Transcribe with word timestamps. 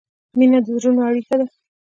مینه 0.37 0.59
د 0.65 0.67
زړونو 0.81 1.01
اړیکه 1.09 1.35
ده. 1.39 1.45